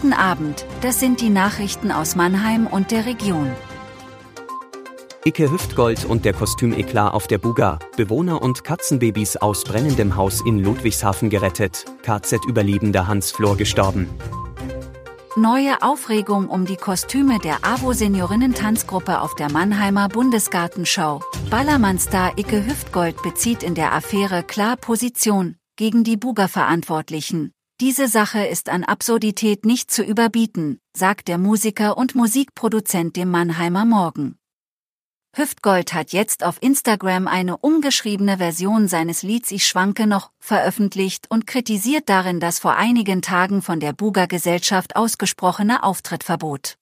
Guten 0.00 0.12
Abend, 0.12 0.64
das 0.80 1.00
sind 1.00 1.20
die 1.20 1.28
Nachrichten 1.28 1.90
aus 1.90 2.14
Mannheim 2.14 2.68
und 2.68 2.92
der 2.92 3.04
Region. 3.04 3.50
Icke 5.24 5.50
Hüftgold 5.50 6.04
und 6.04 6.24
der 6.24 6.34
Kostümeklar 6.34 7.14
auf 7.14 7.26
der 7.26 7.38
Buga, 7.38 7.80
Bewohner 7.96 8.40
und 8.40 8.62
Katzenbabys 8.62 9.38
aus 9.38 9.64
brennendem 9.64 10.14
Haus 10.14 10.40
in 10.40 10.62
Ludwigshafen 10.62 11.30
gerettet, 11.30 11.84
KZ-Überlebender 12.02 13.08
Hans 13.08 13.32
Flor 13.32 13.56
gestorben. 13.56 14.08
Neue 15.34 15.82
Aufregung 15.82 16.48
um 16.48 16.64
die 16.64 16.76
Kostüme 16.76 17.40
der 17.40 17.56
AWO-Seniorinnen-Tanzgruppe 17.62 19.20
auf 19.20 19.34
der 19.34 19.50
Mannheimer 19.50 20.08
Bundesgartenschau. 20.08 21.22
Ballermann-Star 21.50 22.38
Icke 22.38 22.64
Hüftgold 22.64 23.20
bezieht 23.24 23.64
in 23.64 23.74
der 23.74 23.92
Affäre 23.92 24.44
klar 24.44 24.76
Position 24.76 25.56
gegen 25.74 26.04
die 26.04 26.16
Buga-Verantwortlichen. 26.16 27.52
Diese 27.80 28.08
Sache 28.08 28.44
ist 28.44 28.70
an 28.70 28.82
Absurdität 28.82 29.64
nicht 29.64 29.92
zu 29.92 30.02
überbieten, 30.02 30.80
sagt 30.96 31.28
der 31.28 31.38
Musiker 31.38 31.96
und 31.96 32.16
Musikproduzent 32.16 33.14
dem 33.14 33.30
Mannheimer 33.30 33.84
Morgen. 33.84 34.36
Hüftgold 35.36 35.94
hat 35.94 36.12
jetzt 36.12 36.42
auf 36.42 36.60
Instagram 36.60 37.28
eine 37.28 37.56
umgeschriebene 37.56 38.38
Version 38.38 38.88
seines 38.88 39.22
Lieds 39.22 39.52
Ich 39.52 39.64
schwanke 39.64 40.08
noch 40.08 40.32
veröffentlicht 40.40 41.30
und 41.30 41.46
kritisiert 41.46 42.08
darin 42.08 42.40
das 42.40 42.58
vor 42.58 42.74
einigen 42.74 43.22
Tagen 43.22 43.62
von 43.62 43.78
der 43.78 43.92
Buga-Gesellschaft 43.92 44.96
ausgesprochene 44.96 45.84
Auftrittverbot. 45.84 46.78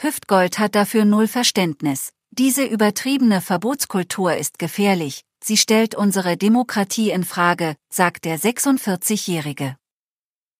Hüftgold 0.00 0.58
hat 0.58 0.74
dafür 0.74 1.04
null 1.04 1.28
Verständnis. 1.28 2.14
Diese 2.30 2.64
übertriebene 2.64 3.42
Verbotskultur 3.42 4.34
ist 4.36 4.58
gefährlich, 4.58 5.26
sie 5.44 5.58
stellt 5.58 5.94
unsere 5.94 6.38
Demokratie 6.38 7.10
in 7.10 7.24
Frage, 7.24 7.76
sagt 7.90 8.24
der 8.24 8.38
46-Jährige. 8.38 9.76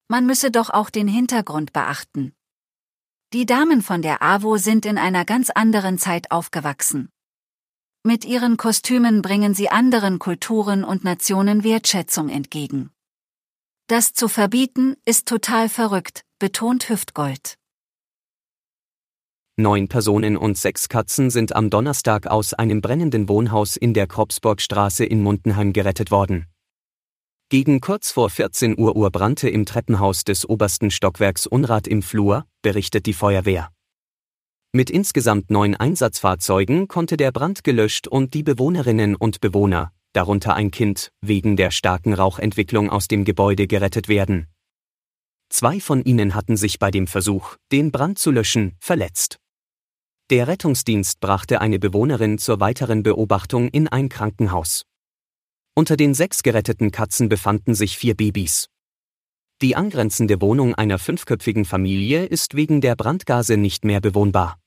Man 0.08 0.26
müsse 0.26 0.50
doch 0.50 0.70
auch 0.70 0.88
den 0.88 1.06
Hintergrund 1.06 1.72
beachten. 1.74 2.32
Die 3.34 3.44
Damen 3.44 3.82
von 3.82 4.00
der 4.00 4.22
AWO 4.22 4.56
sind 4.56 4.86
in 4.86 4.96
einer 4.96 5.26
ganz 5.26 5.50
anderen 5.50 5.98
Zeit 5.98 6.30
aufgewachsen. 6.30 7.10
Mit 8.04 8.24
ihren 8.24 8.56
Kostümen 8.56 9.20
bringen 9.20 9.52
sie 9.52 9.68
anderen 9.68 10.18
Kulturen 10.18 10.82
und 10.82 11.04
Nationen 11.04 11.62
Wertschätzung 11.62 12.30
entgegen. 12.30 12.90
Das 13.86 14.14
zu 14.14 14.28
verbieten, 14.28 14.96
ist 15.04 15.28
total 15.28 15.68
verrückt, 15.68 16.24
betont 16.38 16.88
Hüftgold. 16.88 17.58
Neun 19.56 19.88
Personen 19.88 20.38
und 20.38 20.56
sechs 20.56 20.88
Katzen 20.88 21.28
sind 21.28 21.54
am 21.54 21.68
Donnerstag 21.68 22.28
aus 22.28 22.54
einem 22.54 22.80
brennenden 22.80 23.28
Wohnhaus 23.28 23.76
in 23.76 23.92
der 23.92 24.06
Kropsburgstraße 24.06 25.04
in 25.04 25.22
Mundenheim 25.22 25.74
gerettet 25.74 26.10
worden. 26.10 26.46
Gegen 27.50 27.80
kurz 27.80 28.10
vor 28.10 28.28
14 28.28 28.78
Uhr 28.78 28.94
Uhr 28.94 29.10
brannte 29.10 29.48
im 29.48 29.64
Treppenhaus 29.64 30.22
des 30.22 30.46
obersten 30.46 30.90
Stockwerks 30.90 31.46
Unrat 31.46 31.88
im 31.88 32.02
Flur, 32.02 32.44
berichtet 32.60 33.06
die 33.06 33.14
Feuerwehr. 33.14 33.70
Mit 34.72 34.90
insgesamt 34.90 35.50
neun 35.50 35.74
Einsatzfahrzeugen 35.74 36.88
konnte 36.88 37.16
der 37.16 37.32
Brand 37.32 37.64
gelöscht 37.64 38.06
und 38.06 38.34
die 38.34 38.42
Bewohnerinnen 38.42 39.16
und 39.16 39.40
Bewohner, 39.40 39.92
darunter 40.12 40.56
ein 40.56 40.70
Kind, 40.70 41.10
wegen 41.22 41.56
der 41.56 41.70
starken 41.70 42.12
Rauchentwicklung 42.12 42.90
aus 42.90 43.08
dem 43.08 43.24
Gebäude 43.24 43.66
gerettet 43.66 44.08
werden. 44.08 44.48
Zwei 45.48 45.80
von 45.80 46.04
ihnen 46.04 46.34
hatten 46.34 46.58
sich 46.58 46.78
bei 46.78 46.90
dem 46.90 47.06
Versuch, 47.06 47.56
den 47.72 47.90
Brand 47.90 48.18
zu 48.18 48.30
löschen, 48.30 48.76
verletzt. 48.78 49.38
Der 50.28 50.48
Rettungsdienst 50.48 51.18
brachte 51.20 51.62
eine 51.62 51.78
Bewohnerin 51.78 52.36
zur 52.36 52.60
weiteren 52.60 53.02
Beobachtung 53.02 53.68
in 53.68 53.88
ein 53.88 54.10
Krankenhaus. 54.10 54.84
Unter 55.78 55.96
den 55.96 56.12
sechs 56.12 56.42
geretteten 56.42 56.90
Katzen 56.90 57.28
befanden 57.28 57.72
sich 57.72 57.98
vier 57.98 58.16
Babys. 58.16 58.68
Die 59.62 59.76
angrenzende 59.76 60.40
Wohnung 60.40 60.74
einer 60.74 60.98
fünfköpfigen 60.98 61.64
Familie 61.64 62.26
ist 62.26 62.56
wegen 62.56 62.80
der 62.80 62.96
Brandgase 62.96 63.56
nicht 63.56 63.84
mehr 63.84 64.00
bewohnbar. 64.00 64.58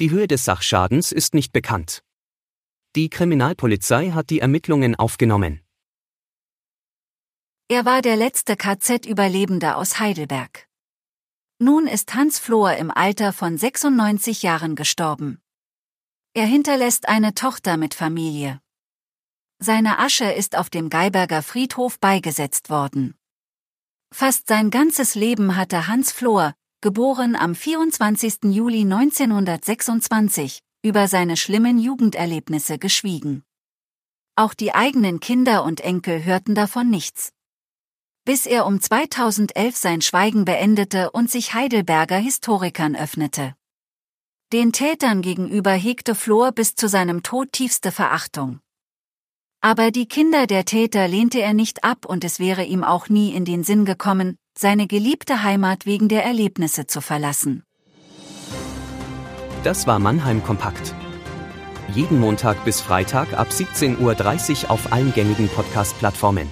Die 0.00 0.10
Höhe 0.10 0.26
des 0.26 0.46
Sachschadens 0.46 1.12
ist 1.12 1.34
nicht 1.34 1.52
bekannt. 1.52 2.02
Die 2.94 3.10
Kriminalpolizei 3.10 4.12
hat 4.12 4.30
die 4.30 4.40
Ermittlungen 4.40 4.94
aufgenommen. 4.94 5.60
Er 7.68 7.84
war 7.84 8.00
der 8.00 8.16
letzte 8.16 8.56
KZ-Überlebende 8.56 9.76
aus 9.76 10.00
Heidelberg. 10.00 10.66
Nun 11.58 11.86
ist 11.86 12.14
Hans 12.14 12.38
Flohr 12.38 12.74
im 12.76 12.90
Alter 12.90 13.34
von 13.34 13.58
96 13.58 14.42
Jahren 14.42 14.76
gestorben. 14.76 15.42
Er 16.32 16.46
hinterlässt 16.46 17.06
eine 17.06 17.34
Tochter 17.34 17.76
mit 17.76 17.92
Familie. 17.92 18.62
Seine 19.58 19.98
Asche 19.98 20.30
ist 20.30 20.56
auf 20.56 20.68
dem 20.68 20.90
Geiberger 20.90 21.42
Friedhof 21.42 21.98
beigesetzt 21.98 22.68
worden. 22.68 23.14
Fast 24.12 24.48
sein 24.48 24.70
ganzes 24.70 25.14
Leben 25.14 25.56
hatte 25.56 25.86
Hans 25.86 26.12
Flohr, 26.12 26.54
geboren 26.82 27.34
am 27.34 27.54
24. 27.54 28.44
Juli 28.44 28.82
1926, 28.82 30.60
über 30.82 31.08
seine 31.08 31.36
schlimmen 31.36 31.78
Jugenderlebnisse 31.78 32.78
geschwiegen. 32.78 33.42
Auch 34.36 34.52
die 34.52 34.74
eigenen 34.74 35.20
Kinder 35.20 35.64
und 35.64 35.80
Enkel 35.80 36.22
hörten 36.24 36.54
davon 36.54 36.90
nichts. 36.90 37.32
Bis 38.26 38.44
er 38.44 38.66
um 38.66 38.80
2011 38.80 39.76
sein 39.76 40.02
Schweigen 40.02 40.44
beendete 40.44 41.10
und 41.12 41.30
sich 41.30 41.54
Heidelberger 41.54 42.18
Historikern 42.18 42.94
öffnete. 42.94 43.54
Den 44.52 44.72
Tätern 44.72 45.22
gegenüber 45.22 45.72
hegte 45.72 46.14
Flohr 46.14 46.52
bis 46.52 46.74
zu 46.74 46.88
seinem 46.88 47.22
Tod 47.22 47.52
tiefste 47.52 47.90
Verachtung. 47.90 48.60
Aber 49.60 49.90
die 49.90 50.06
Kinder 50.06 50.46
der 50.46 50.64
Täter 50.64 51.08
lehnte 51.08 51.40
er 51.40 51.54
nicht 51.54 51.84
ab 51.84 52.06
und 52.06 52.24
es 52.24 52.38
wäre 52.38 52.64
ihm 52.64 52.84
auch 52.84 53.08
nie 53.08 53.34
in 53.34 53.44
den 53.44 53.64
Sinn 53.64 53.84
gekommen, 53.84 54.36
seine 54.56 54.86
geliebte 54.86 55.42
Heimat 55.42 55.86
wegen 55.86 56.08
der 56.08 56.24
Erlebnisse 56.24 56.86
zu 56.86 57.00
verlassen. 57.00 57.62
Das 59.64 59.86
war 59.86 59.98
Mannheim 59.98 60.42
Kompakt. 60.44 60.94
Jeden 61.94 62.20
Montag 62.20 62.64
bis 62.64 62.80
Freitag 62.80 63.32
ab 63.38 63.48
17.30 63.50 64.64
Uhr 64.64 64.70
auf 64.70 64.92
allen 64.92 65.12
gängigen 65.12 65.48
Podcast-Plattformen. 65.48 66.48